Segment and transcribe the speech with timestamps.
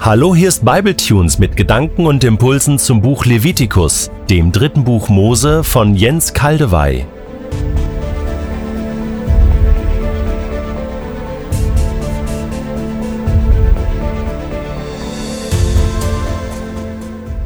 [0.00, 5.64] Hallo, hier ist Bibletunes mit Gedanken und Impulsen zum Buch Levitikus, dem dritten Buch Mose
[5.64, 7.04] von Jens Kaldewey.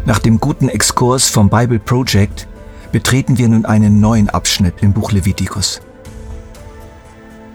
[0.05, 2.47] Nach dem guten Exkurs vom Bible Project
[2.93, 5.81] betreten wir nun einen neuen Abschnitt im Buch Levitikus.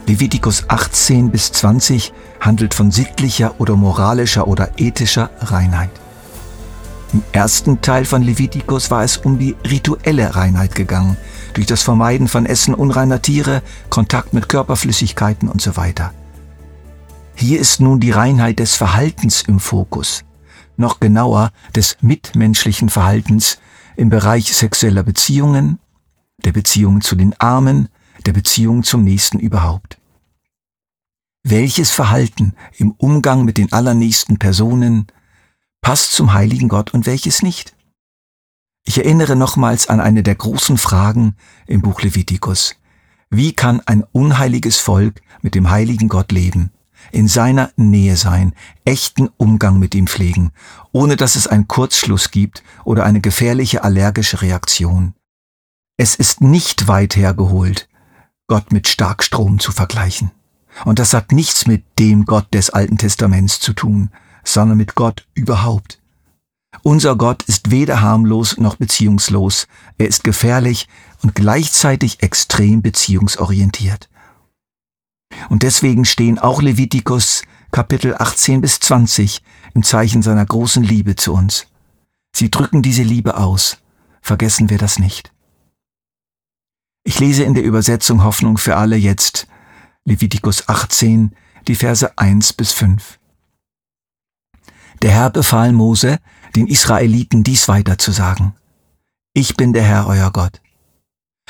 [0.08, 5.90] Levitikus 18 bis 20 handelt von sittlicher oder moralischer oder ethischer Reinheit.
[7.12, 11.18] Im ersten Teil von Levitikus war es um die rituelle Reinheit gegangen,
[11.54, 16.14] durch das Vermeiden von Essen unreiner Tiere, Kontakt mit Körperflüssigkeiten und so weiter.
[17.36, 20.24] Hier ist nun die Reinheit des Verhaltens im Fokus,
[20.78, 23.58] noch genauer des mitmenschlichen Verhaltens
[23.98, 25.80] im Bereich sexueller Beziehungen,
[26.46, 27.90] der Beziehungen zu den Armen,
[28.26, 29.97] der Beziehung zum Nächsten überhaupt.
[31.50, 35.08] Welches Verhalten im Umgang mit den allernächsten Personen
[35.80, 37.74] passt zum heiligen Gott und welches nicht?
[38.86, 42.76] Ich erinnere nochmals an eine der großen Fragen im Buch Levitikus.
[43.30, 46.74] Wie kann ein unheiliges Volk mit dem heiligen Gott leben,
[47.14, 48.54] in seiner Nähe sein,
[48.84, 50.52] echten Umgang mit ihm pflegen,
[50.92, 55.14] ohne dass es einen Kurzschluss gibt oder eine gefährliche allergische Reaktion?
[55.96, 57.88] Es ist nicht weit hergeholt,
[58.48, 60.32] Gott mit Starkstrom zu vergleichen.
[60.86, 64.12] Und das hat nichts mit dem Gott des Alten Testaments zu tun,
[64.44, 66.00] sondern mit Gott überhaupt.
[66.84, 69.68] Unser Gott ist weder harmlos noch beziehungslos,
[69.98, 70.88] er ist gefährlich
[71.24, 74.10] und gleichzeitig extrem beziehungsorientiert.
[75.50, 79.42] Und deswegen stehen auch Levitikus Kapitel 18 bis 20
[79.74, 81.68] im Zeichen seiner großen Liebe zu uns.
[82.36, 83.78] Sie drücken diese Liebe aus.
[84.22, 85.34] Vergessen wir das nicht.
[87.04, 89.48] Ich lese in der Übersetzung Hoffnung für alle jetzt
[90.08, 91.36] Levitikus 18,
[91.68, 93.20] die Verse 1 bis 5.
[95.02, 96.20] Der Herr befahl Mose,
[96.56, 98.56] den Israeliten dies weiter zu sagen.
[99.34, 100.62] Ich bin der Herr euer Gott.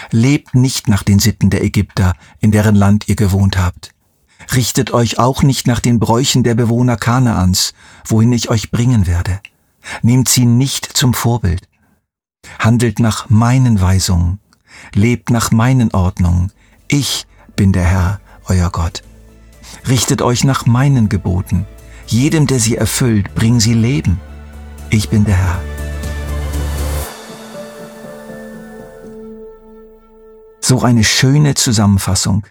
[0.10, 3.92] Lebt nicht nach den Sitten der Ägypter, in deren Land ihr gewohnt habt.
[4.56, 7.76] Richtet euch auch nicht nach den Bräuchen der Bewohner Kanaans,
[8.06, 9.40] wohin ich euch bringen werde.
[10.02, 11.70] Nehmt sie nicht zum Vorbild.
[12.58, 14.40] Handelt nach meinen Weisungen
[14.94, 16.52] lebt nach meinen Ordnungen.
[16.88, 19.04] Ich bin der Herr, euer Gott.
[19.88, 21.66] Richtet euch nach meinen Geboten.
[22.06, 24.20] Jedem, der sie erfüllt, bringen sie Leben.
[24.90, 25.62] Ich bin der Herr.
[30.62, 32.46] So eine schöne Zusammenfassung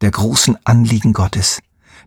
[0.00, 1.60] der großen Anliegen Gottes,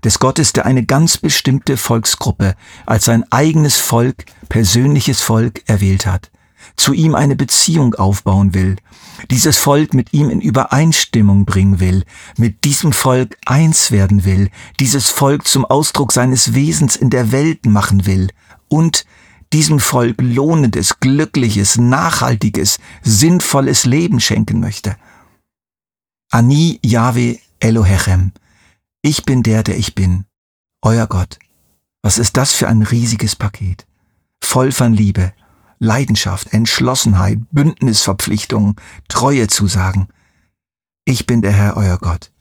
[0.03, 6.31] des Gottes, der eine ganz bestimmte Volksgruppe als sein eigenes Volk, persönliches Volk erwählt hat,
[6.75, 8.77] zu ihm eine Beziehung aufbauen will,
[9.29, 12.03] dieses Volk mit ihm in Übereinstimmung bringen will,
[12.37, 14.49] mit diesem Volk eins werden will,
[14.79, 18.29] dieses Volk zum Ausdruck seines Wesens in der Welt machen will
[18.67, 19.05] und
[19.53, 24.95] diesem Volk lohnendes, glückliches, nachhaltiges, sinnvolles Leben schenken möchte.
[26.31, 28.31] Ani Yahweh Elohechem,
[29.01, 30.25] ich bin der, der ich bin,
[30.81, 31.37] euer Gott.
[32.01, 33.85] Was ist das für ein riesiges Paket?
[34.43, 35.33] Voll von Liebe,
[35.81, 38.75] Leidenschaft, Entschlossenheit, Bündnisverpflichtungen,
[39.07, 40.09] Treue zusagen.
[41.05, 42.31] Ich bin der Herr, euer Gott.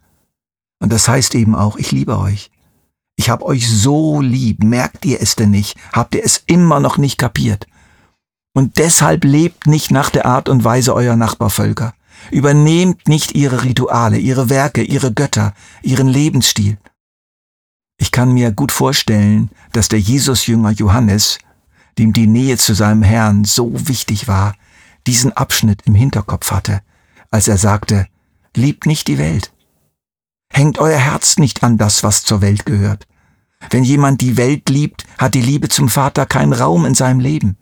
[0.78, 2.50] Und das heißt eben auch, ich liebe euch.
[3.17, 5.79] Ich hab euch so lieb, merkt ihr es denn nicht?
[5.91, 7.67] Habt ihr es immer noch nicht kapiert?
[8.53, 11.95] Und deshalb lebt nicht nach der Art und Weise eurer Nachbarvölker.
[12.31, 16.77] Übernehmt nicht ihre Rituale, ihre Werke, ihre Götter, ihren Lebensstil.
[17.97, 21.39] Ich kann mir gut vorstellen, dass der Jesusjünger Johannes
[21.99, 24.55] dem die Nähe zu seinem Herrn so wichtig war,
[25.06, 26.83] diesen Abschnitt im Hinterkopf hatte,
[27.31, 28.06] als er sagte,
[28.56, 29.53] liebt nicht die Welt.
[30.53, 33.06] Hängt euer Herz nicht an das, was zur Welt gehört.
[33.71, 37.56] Wenn jemand die Welt liebt, hat die Liebe zum Vater keinen Raum in seinem Leben.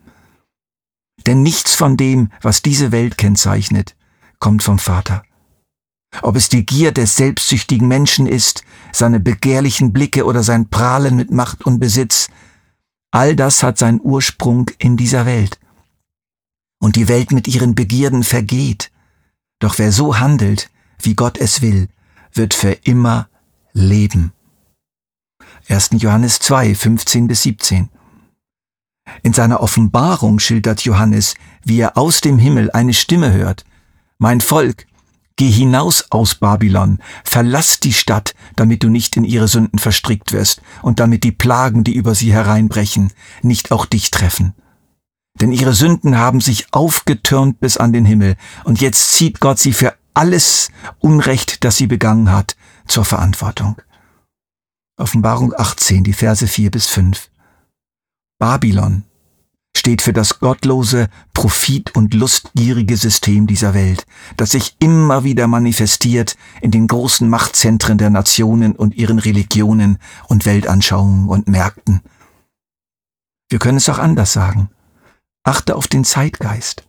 [1.27, 3.95] Denn nichts von dem, was diese Welt kennzeichnet,
[4.39, 5.23] kommt vom Vater.
[6.21, 11.31] Ob es die Gier des selbstsüchtigen Menschen ist, seine begehrlichen Blicke oder sein Prahlen mit
[11.31, 12.29] Macht und Besitz,
[13.11, 15.59] All das hat seinen Ursprung in dieser Welt.
[16.79, 18.91] Und die Welt mit ihren Begierden vergeht.
[19.59, 20.69] Doch wer so handelt,
[21.01, 21.89] wie Gott es will,
[22.33, 23.27] wird für immer
[23.73, 24.31] leben.
[25.67, 25.89] 1.
[25.93, 27.89] Johannes 2, 15 bis 17.
[29.23, 33.65] In seiner Offenbarung schildert Johannes, wie er aus dem Himmel eine Stimme hört.
[34.17, 34.85] Mein Volk,
[35.39, 40.61] Geh hinaus aus Babylon, verlass die Stadt, damit du nicht in ihre Sünden verstrickt wirst
[40.81, 44.53] und damit die Plagen, die über sie hereinbrechen, nicht auch dich treffen.
[45.39, 49.71] Denn ihre Sünden haben sich aufgetürmt bis an den Himmel, und jetzt zieht Gott sie
[49.71, 53.81] für alles Unrecht, das sie begangen hat, zur Verantwortung.
[54.97, 57.31] Offenbarung 18, die Verse 4 bis 5.
[58.39, 59.05] Babylon
[59.79, 64.05] steht für das gottlose, profit- und lustgierige System dieser Welt,
[64.37, 69.97] das sich immer wieder manifestiert in den großen Machtzentren der Nationen und ihren Religionen
[70.27, 72.01] und Weltanschauungen und Märkten.
[73.49, 74.69] Wir können es auch anders sagen.
[75.43, 76.83] Achte auf den Zeitgeist.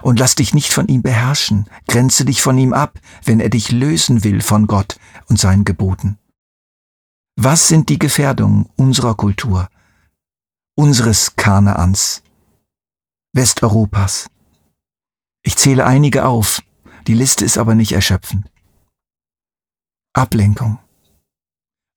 [0.00, 3.72] Und lass dich nicht von ihm beherrschen, grenze dich von ihm ab, wenn er dich
[3.72, 6.18] lösen will von Gott und seinen Geboten.
[7.36, 9.68] Was sind die Gefährdungen unserer Kultur,
[10.74, 12.22] unseres Kanaans,
[13.34, 14.28] Westeuropas.
[15.42, 16.62] Ich zähle einige auf,
[17.06, 18.46] die Liste ist aber nicht erschöpfend.
[20.14, 20.78] Ablenkung.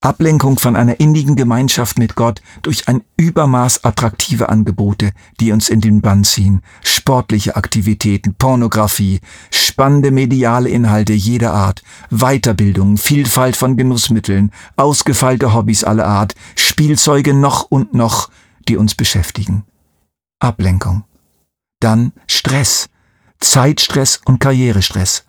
[0.01, 5.81] Ablenkung von einer innigen Gemeinschaft mit Gott durch ein Übermaß attraktive Angebote, die uns in
[5.81, 9.19] den Bann ziehen, sportliche Aktivitäten, Pornografie,
[9.51, 11.81] spannende mediale Inhalte jeder Art,
[12.11, 18.29] Weiterbildung, Vielfalt von Genussmitteln, ausgefeilte Hobbys aller Art, Spielzeuge noch und noch,
[18.67, 19.63] die uns beschäftigen.
[20.39, 21.03] Ablenkung.
[21.79, 22.89] Dann Stress,
[23.39, 25.25] Zeitstress und Karrierestress.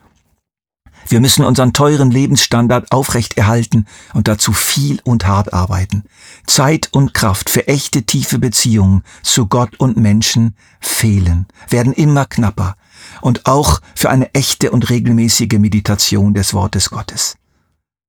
[1.09, 6.05] Wir müssen unseren teuren Lebensstandard aufrechterhalten und dazu viel und hart arbeiten.
[6.47, 12.77] Zeit und Kraft für echte tiefe Beziehungen zu Gott und Menschen fehlen, werden immer knapper
[13.21, 17.37] und auch für eine echte und regelmäßige Meditation des Wortes Gottes.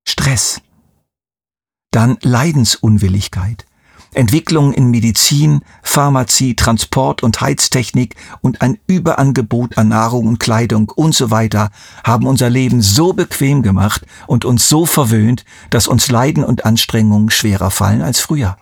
[0.08, 0.62] Stress.
[1.92, 3.66] Dann Leidensunwilligkeit.
[4.14, 11.14] Entwicklungen in Medizin, Pharmazie, Transport und Heiztechnik und ein Überangebot an Nahrung und Kleidung und
[11.14, 11.72] so weiter
[12.04, 17.30] haben unser Leben so bequem gemacht und uns so verwöhnt, dass uns Leiden und Anstrengungen
[17.30, 18.58] schwerer fallen als früher.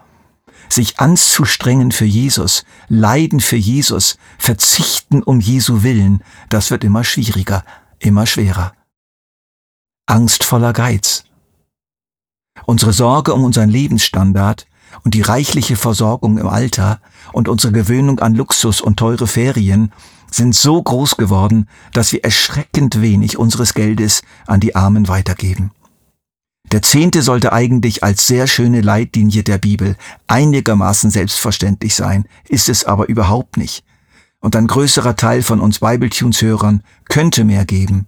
[0.69, 7.63] Sich anzustrengen für Jesus, leiden für Jesus, verzichten um Jesu Willen, das wird immer schwieriger,
[7.99, 8.73] immer schwerer.
[10.07, 11.23] Angstvoller Geiz.
[12.65, 14.65] Unsere Sorge um unseren Lebensstandard
[15.03, 16.99] und die reichliche Versorgung im Alter
[17.33, 19.91] und unsere Gewöhnung an Luxus und teure Ferien
[20.31, 25.71] sind so groß geworden, dass wir erschreckend wenig unseres Geldes an die Armen weitergeben.
[26.71, 29.95] Der Zehnte sollte eigentlich als sehr schöne Leitlinie der Bibel
[30.27, 33.83] einigermaßen selbstverständlich sein, ist es aber überhaupt nicht.
[34.39, 38.07] Und ein größerer Teil von uns Bibletunes-Hörern könnte mehr geben,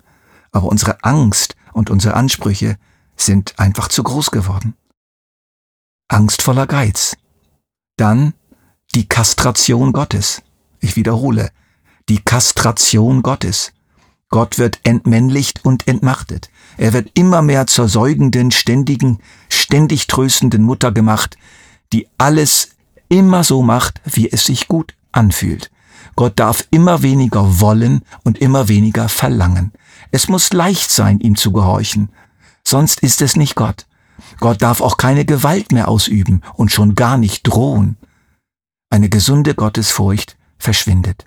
[0.51, 2.77] aber unsere Angst und unsere Ansprüche
[3.15, 4.73] sind einfach zu groß geworden
[6.07, 7.15] angstvoller Geiz.
[7.97, 8.33] Dann
[8.95, 10.41] die Kastration Gottes.
[10.79, 11.51] Ich wiederhole,
[12.09, 13.73] die Kastration Gottes.
[14.29, 16.49] Gott wird entmännlicht und entmachtet.
[16.77, 19.19] Er wird immer mehr zur säugenden, ständigen,
[19.49, 21.37] ständig tröstenden Mutter gemacht,
[21.93, 22.71] die alles
[23.09, 25.71] immer so macht, wie es sich gut anfühlt.
[26.15, 29.71] Gott darf immer weniger wollen und immer weniger verlangen.
[30.11, 32.09] Es muss leicht sein, ihm zu gehorchen.
[32.63, 33.86] Sonst ist es nicht Gott.
[34.39, 37.97] Gott darf auch keine Gewalt mehr ausüben und schon gar nicht drohen.
[38.89, 41.25] Eine gesunde Gottesfurcht verschwindet.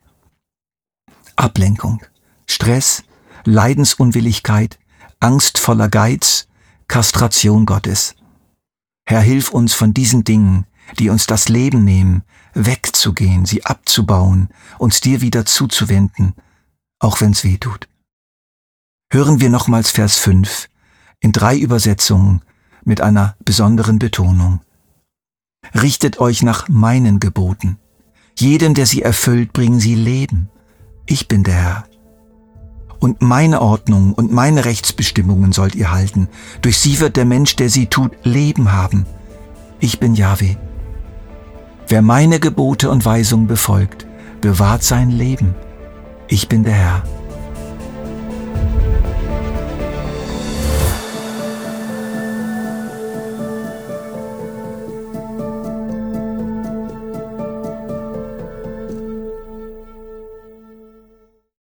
[1.37, 2.02] Ablenkung,
[2.46, 3.02] Stress,
[3.44, 4.78] Leidensunwilligkeit,
[5.20, 6.48] angstvoller Geiz,
[6.88, 8.14] Kastration Gottes.
[9.06, 10.66] Herr, hilf uns von diesen Dingen,
[10.98, 12.22] die uns das Leben nehmen,
[12.54, 14.48] wegzugehen, sie abzubauen,
[14.78, 16.34] uns dir wieder zuzuwenden,
[16.98, 17.88] auch wenn's weh tut.
[19.12, 20.69] Hören wir nochmals Vers 5
[21.20, 22.42] in drei Übersetzungen
[22.90, 24.62] mit einer besonderen Betonung.
[25.80, 27.78] Richtet euch nach meinen Geboten.
[28.37, 30.49] Jedem, der sie erfüllt, bringen sie Leben.
[31.06, 31.85] Ich bin der Herr.
[32.99, 36.28] Und meine Ordnung und meine Rechtsbestimmungen sollt ihr halten.
[36.62, 39.06] Durch sie wird der Mensch, der sie tut, Leben haben.
[39.78, 40.56] Ich bin Yahweh.
[41.87, 44.04] Wer meine Gebote und Weisungen befolgt,
[44.40, 45.54] bewahrt sein Leben.
[46.26, 47.19] Ich bin der Herr.